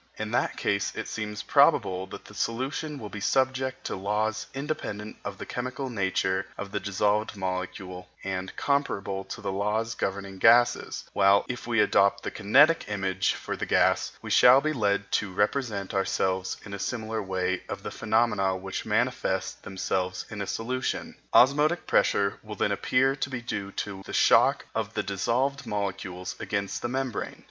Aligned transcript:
In 0.17 0.31
that 0.31 0.57
case 0.57 0.91
it 0.95 1.07
seems 1.07 1.43
probable 1.43 2.07
that 2.07 2.35
solutions 2.35 2.99
will 2.99 3.07
be 3.09 3.19
subject 3.19 3.85
to 3.85 3.95
laws 3.95 4.47
independent 4.51 5.17
of 5.23 5.37
the 5.37 5.45
chemical 5.45 5.91
nature 5.91 6.47
of 6.57 6.71
the 6.71 6.79
dissolved 6.79 7.35
molecule 7.37 8.09
and 8.23 8.55
comparable 8.55 9.23
to 9.25 9.41
the 9.41 9.51
laws 9.51 9.93
governing 9.93 10.39
gases, 10.39 11.03
while 11.13 11.45
if 11.47 11.67
we 11.67 11.79
adopt 11.79 12.23
the 12.23 12.31
kinetic 12.31 12.85
image 12.87 13.35
for 13.35 13.55
the 13.55 13.67
gas, 13.67 14.11
we 14.23 14.31
shall 14.31 14.59
be 14.59 14.73
led 14.73 15.11
to 15.11 15.31
represent 15.31 15.91
to 15.91 15.97
ourselves 15.97 16.57
in 16.65 16.73
a 16.73 16.79
similar 16.79 17.21
way 17.21 17.61
the 17.69 17.91
phenomena 17.91 18.57
which 18.57 18.87
manifest 18.87 19.61
themselves 19.61 20.25
in 20.31 20.41
a 20.41 20.47
solution. 20.47 21.15
Osmotic 21.31 21.85
pressure 21.85 22.39
will 22.41 22.55
then 22.55 22.71
appear 22.71 23.15
to 23.15 23.29
be 23.29 23.39
due 23.43 23.71
to 23.73 24.01
the 24.07 24.13
shock 24.13 24.65
of 24.73 24.95
the 24.95 25.03
dissolved 25.03 25.67
molecules 25.67 26.35
against 26.39 26.81
the 26.81 26.87
membrane. 26.89 27.39